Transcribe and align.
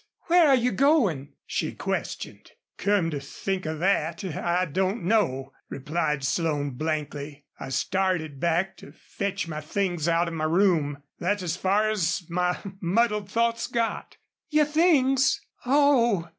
"Where 0.21 0.47
are 0.47 0.55
you 0.55 0.71
going?" 0.71 1.33
she 1.45 1.73
questioned. 1.75 2.49
"Come 2.79 3.11
to 3.11 3.19
think 3.19 3.67
of 3.67 3.77
that, 3.81 4.23
I 4.25 4.65
don't 4.65 5.03
know," 5.03 5.53
replied 5.69 6.23
Slone, 6.23 6.71
blankly. 6.71 7.45
"I 7.59 7.69
started 7.69 8.39
back 8.39 8.77
to 8.77 8.93
fetch 8.93 9.47
my 9.47 9.61
things 9.61 10.07
out 10.07 10.27
of 10.27 10.33
my 10.33 10.45
room. 10.45 11.03
That's 11.19 11.43
as 11.43 11.55
far 11.55 11.91
as 11.91 12.23
my 12.31 12.57
muddled 12.81 13.29
thoughts 13.29 13.67
got." 13.67 14.17
"Your 14.49 14.65
things?... 14.65 15.39
Oh!" 15.67 16.27